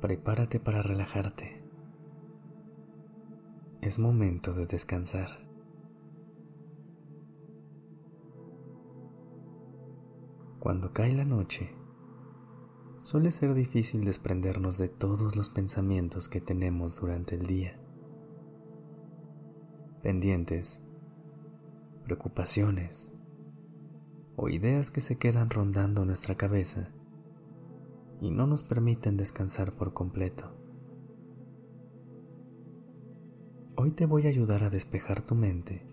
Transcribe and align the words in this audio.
Prepárate 0.00 0.58
para 0.60 0.80
relajarte. 0.80 1.62
Es 3.82 3.98
momento 3.98 4.54
de 4.54 4.64
descansar. 4.64 5.28
Cuando 10.58 10.94
cae 10.94 11.12
la 11.12 11.26
noche, 11.26 11.74
suele 12.98 13.30
ser 13.30 13.52
difícil 13.52 14.02
desprendernos 14.02 14.78
de 14.78 14.88
todos 14.88 15.36
los 15.36 15.50
pensamientos 15.50 16.30
que 16.30 16.40
tenemos 16.40 16.98
durante 16.98 17.34
el 17.34 17.44
día. 17.44 17.78
Pendientes, 20.02 20.82
preocupaciones 22.04 23.12
o 24.36 24.48
ideas 24.48 24.90
que 24.90 25.02
se 25.02 25.18
quedan 25.18 25.50
rondando 25.50 26.06
nuestra 26.06 26.36
cabeza 26.36 26.90
y 28.20 28.30
no 28.30 28.46
nos 28.46 28.62
permiten 28.62 29.16
descansar 29.16 29.72
por 29.72 29.94
completo. 29.94 30.52
Hoy 33.76 33.92
te 33.92 34.04
voy 34.04 34.26
a 34.26 34.28
ayudar 34.28 34.62
a 34.62 34.70
despejar 34.70 35.22
tu 35.22 35.34
mente 35.34 35.86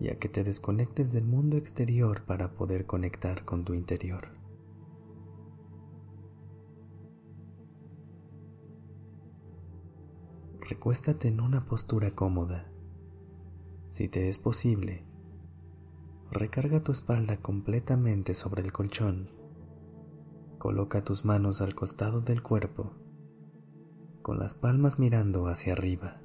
y 0.00 0.08
a 0.08 0.18
que 0.18 0.28
te 0.28 0.42
desconectes 0.42 1.12
del 1.12 1.24
mundo 1.24 1.56
exterior 1.56 2.24
para 2.24 2.54
poder 2.54 2.86
conectar 2.86 3.44
con 3.44 3.64
tu 3.64 3.74
interior. 3.74 4.36
Recuéstate 10.68 11.28
en 11.28 11.40
una 11.40 11.64
postura 11.66 12.10
cómoda. 12.10 12.68
Si 13.88 14.08
te 14.08 14.28
es 14.28 14.40
posible, 14.40 15.04
recarga 16.32 16.82
tu 16.82 16.90
espalda 16.90 17.36
completamente 17.36 18.34
sobre 18.34 18.62
el 18.62 18.72
colchón. 18.72 19.35
Coloca 20.66 21.04
tus 21.04 21.24
manos 21.24 21.60
al 21.60 21.76
costado 21.76 22.22
del 22.22 22.42
cuerpo, 22.42 22.90
con 24.20 24.40
las 24.40 24.56
palmas 24.56 24.98
mirando 24.98 25.46
hacia 25.46 25.74
arriba. 25.74 26.20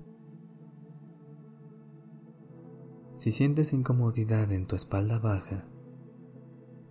Si 3.18 3.32
sientes 3.32 3.72
incomodidad 3.72 4.52
en 4.52 4.66
tu 4.66 4.76
espalda 4.76 5.20
baja, 5.20 5.66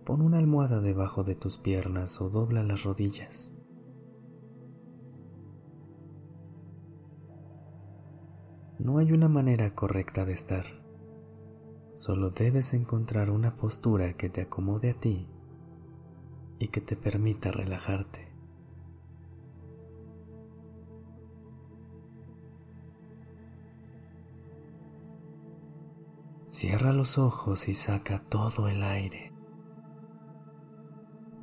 pon 0.05 0.21
una 0.21 0.37
almohada 0.37 0.79
debajo 0.79 1.25
de 1.25 1.35
tus 1.35 1.57
piernas 1.57 2.21
o 2.21 2.29
dobla 2.29 2.63
las 2.63 2.83
rodillas. 2.83 3.53
No 8.79 8.97
hay 8.97 9.11
una 9.11 9.27
manera 9.27 9.75
correcta 9.75 10.23
de 10.23 10.31
estar. 10.31 10.67
Solo 11.95 12.29
debes 12.29 12.73
encontrar 12.73 13.29
una 13.29 13.57
postura 13.57 14.13
que 14.13 14.29
te 14.29 14.39
acomode 14.39 14.91
a 14.91 14.93
ti 14.93 15.27
y 16.61 16.67
que 16.67 16.79
te 16.79 16.95
permita 16.95 17.51
relajarte. 17.51 18.31
Cierra 26.49 26.93
los 26.93 27.17
ojos 27.17 27.67
y 27.67 27.73
saca 27.73 28.21
todo 28.29 28.67
el 28.67 28.83
aire. 28.83 29.33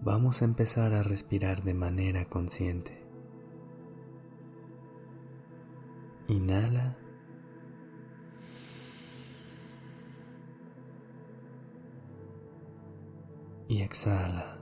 Vamos 0.03 0.41
a 0.43 0.45
empezar 0.45 0.95
a 0.95 1.03
respirar 1.03 1.65
de 1.65 1.75
manera 1.75 2.29
consciente. 2.29 3.05
Inhala. 6.29 6.97
Y 13.67 13.83
exhala. 13.83 14.58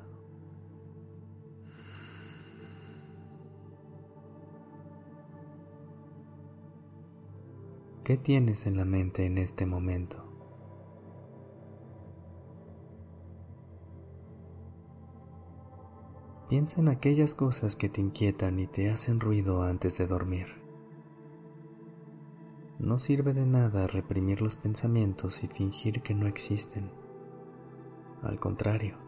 ¿Qué 8.06 8.16
tienes 8.16 8.68
en 8.68 8.76
la 8.76 8.84
mente 8.84 9.26
en 9.26 9.36
este 9.36 9.66
momento? 9.66 10.22
Piensa 16.48 16.80
en 16.80 16.86
aquellas 16.86 17.34
cosas 17.34 17.74
que 17.74 17.88
te 17.88 18.00
inquietan 18.00 18.60
y 18.60 18.68
te 18.68 18.90
hacen 18.90 19.18
ruido 19.18 19.64
antes 19.64 19.98
de 19.98 20.06
dormir. 20.06 20.46
No 22.78 23.00
sirve 23.00 23.34
de 23.34 23.44
nada 23.44 23.88
reprimir 23.88 24.40
los 24.40 24.54
pensamientos 24.54 25.42
y 25.42 25.48
fingir 25.48 26.00
que 26.02 26.14
no 26.14 26.28
existen. 26.28 26.92
Al 28.22 28.38
contrario, 28.38 28.98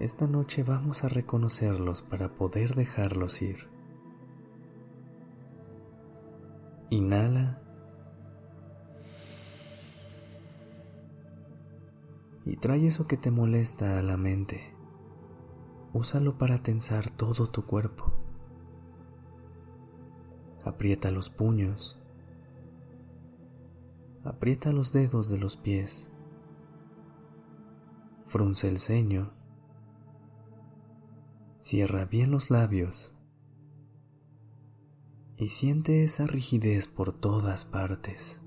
esta 0.00 0.26
noche 0.26 0.64
vamos 0.64 1.02
a 1.02 1.08
reconocerlos 1.08 2.02
para 2.02 2.34
poder 2.34 2.74
dejarlos 2.74 3.40
ir. 3.40 3.70
Inhala 6.90 7.69
trae 12.60 12.86
eso 12.86 13.06
que 13.06 13.16
te 13.16 13.30
molesta 13.30 13.98
a 13.98 14.02
la 14.02 14.16
mente 14.16 14.80
úsalo 15.92 16.38
para 16.38 16.62
tensar 16.62 17.10
todo 17.10 17.48
tu 17.48 17.66
cuerpo. 17.66 18.12
Aprieta 20.64 21.10
los 21.10 21.30
puños. 21.30 22.00
Aprieta 24.24 24.72
los 24.72 24.92
dedos 24.92 25.28
de 25.28 25.38
los 25.38 25.56
pies. 25.56 26.10
Frunce 28.26 28.68
el 28.68 28.78
ceño. 28.78 29.32
Cierra 31.58 32.04
bien 32.04 32.30
los 32.30 32.50
labios. 32.50 33.14
Y 35.36 35.48
siente 35.48 36.04
esa 36.04 36.26
rigidez 36.26 36.86
por 36.86 37.18
todas 37.18 37.64
partes. 37.64 38.42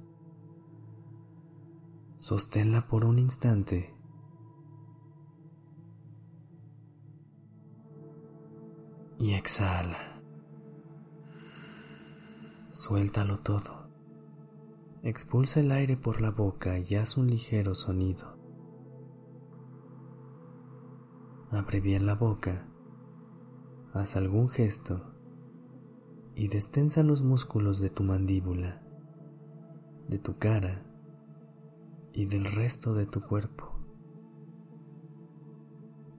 Sosténla 2.18 2.88
por 2.88 3.03
un 3.03 3.18
instante 3.19 3.94
exhala. 9.53 10.00
Suéltalo 12.69 13.38
todo. 13.40 13.88
Expulsa 15.03 15.59
el 15.59 15.72
aire 15.72 15.96
por 15.96 16.22
la 16.22 16.31
boca 16.31 16.80
y 16.80 16.96
haz 16.96 17.18
un 17.18 17.28
ligero 17.28 17.75
sonido. 17.75 18.36
Abre 21.52 21.81
bien 21.81 22.08
la 22.08 22.16
boca, 22.16 22.68
haz 23.94 24.16
algún 24.16 24.50
gesto 24.50 25.14
y 26.34 26.47
destensa 26.47 27.03
los 27.03 27.22
músculos 27.22 27.80
de 27.80 27.91
tu 27.91 28.03
mandíbula, 28.03 28.81
de 30.08 30.18
tu 30.18 30.40
cara 30.40 30.84
y 32.12 32.25
del 32.25 32.46
resto 32.46 32.96
de 32.96 33.06
tu 33.06 33.22
cuerpo. 33.22 33.70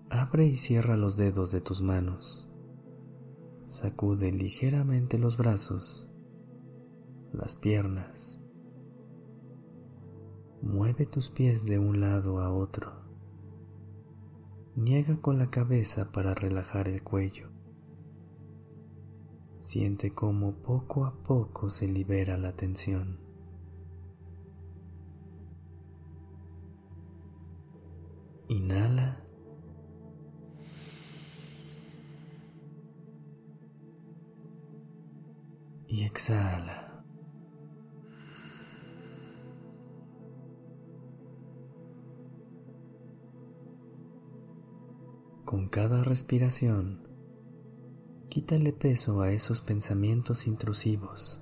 Abre 0.09 0.47
y 0.47 0.55
cierra 0.55 0.97
los 0.97 1.17
dedos 1.17 1.51
de 1.51 1.61
tus 1.61 1.83
manos. 1.83 2.54
Sacude 3.67 4.31
ligeramente 4.31 5.19
los 5.19 5.39
brazos, 5.39 6.07
las 7.33 7.57
piernas. 7.57 8.39
Mueve 10.61 11.07
tus 11.07 11.31
pies 11.31 11.65
de 11.65 11.79
un 11.79 12.01
lado 12.01 12.41
a 12.41 12.53
otro. 12.53 12.93
Niega 14.77 15.19
con 15.21 15.39
la 15.39 15.49
cabeza 15.49 16.13
para 16.13 16.35
relajar 16.35 16.89
el 16.89 17.03
cuello. 17.03 17.49
Siente 19.59 20.13
cómo 20.13 20.57
poco 20.63 21.07
a 21.07 21.23
poco 21.23 21.71
se 21.71 21.89
libera 21.89 22.37
la 22.37 22.55
tensión. 22.55 23.19
Y 35.95 36.03
exhala. 36.03 37.05
Con 45.45 45.69
cada 45.69 46.03
respiración, 46.03 47.07
Quítale 48.29 48.73
peso 48.73 49.21
a 49.21 49.31
esos 49.31 49.61
pensamientos 49.61 50.49
intrusivos. 50.49 51.41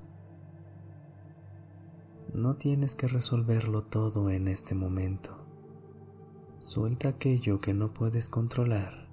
No 2.34 2.56
tienes 2.56 2.94
que 2.94 3.08
resolverlo 3.08 3.84
todo 3.84 4.28
en 4.28 4.46
este 4.46 4.74
momento. 4.74 5.46
Suelta 6.58 7.08
aquello 7.08 7.62
que 7.62 7.72
no 7.72 7.94
puedes 7.94 8.28
controlar 8.28 9.08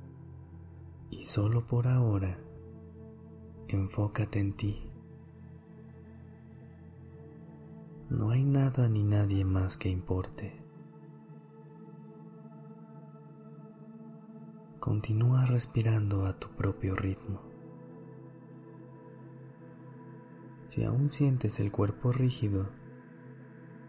y 1.10 1.24
solo 1.24 1.66
por 1.66 1.88
ahora 1.88 2.38
enfócate 3.70 4.40
en 4.40 4.54
ti. 4.58 4.89
No 8.10 8.32
hay 8.32 8.44
nada 8.44 8.90
ni 8.90 9.04
nadie 9.04 9.46
más 9.46 9.78
que 9.78 9.88
importe. 9.88 10.66
Continúa 14.80 15.46
respirando 15.46 16.26
a 16.26 16.40
tu 16.40 16.50
propio 16.50 16.96
ritmo. 16.96 17.40
Si 20.64 20.84
aún 20.84 21.10
sientes 21.10 21.60
el 21.60 21.72
cuerpo 21.72 22.12
rígido, 22.12 22.70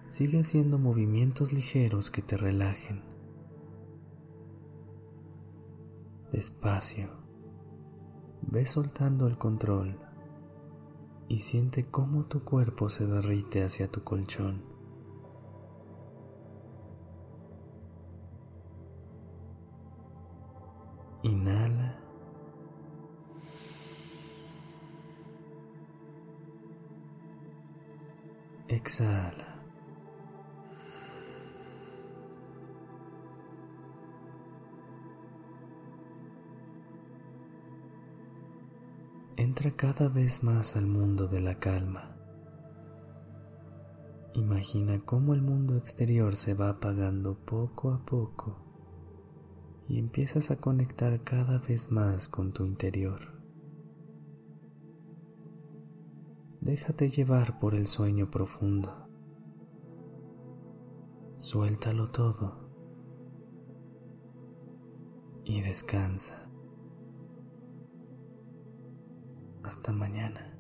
sigue 0.09 0.41
haciendo 0.41 0.79
movimientos 0.79 1.55
ligeros 1.55 2.11
que 2.11 2.21
te 2.21 2.37
relajen. 2.37 3.03
Despacio, 6.31 7.09
ve 8.43 8.67
soltando 8.67 9.27
el 9.27 9.39
control 9.39 10.10
y 11.31 11.39
siente 11.39 11.87
cómo 11.89 12.25
tu 12.25 12.43
cuerpo 12.43 12.91
se 12.91 13.07
derrite 13.07 13.63
hacia 13.63 13.87
tu 13.87 14.03
colchón. 14.03 14.65
Inhala. 21.23 22.01
Exhala. 28.67 29.50
Entra 39.41 39.71
cada 39.71 40.11
vez 40.11 40.45
más 40.45 40.77
al 40.77 40.87
mundo 40.87 41.27
de 41.27 41.41
la 41.41 41.59
calma. 41.59 42.15
Imagina 44.35 45.01
cómo 45.03 45.33
el 45.33 45.41
mundo 45.41 45.79
exterior 45.79 46.37
se 46.37 46.53
va 46.53 46.69
apagando 46.69 47.39
poco 47.47 47.91
a 47.91 48.05
poco 48.05 48.59
y 49.89 49.99
empiezas 49.99 50.51
a 50.51 50.57
conectar 50.57 51.25
cada 51.25 51.57
vez 51.57 51.91
más 51.91 52.29
con 52.29 52.53
tu 52.53 52.67
interior. 52.67 53.41
Déjate 56.61 57.09
llevar 57.09 57.59
por 57.61 57.75
el 57.75 57.87
sueño 57.87 58.31
profundo. 58.31 59.09
Suéltalo 61.37 62.11
todo 62.11 62.69
y 65.45 65.63
descansa. 65.63 66.50
Hasta 69.71 69.93
mañana. 69.93 70.60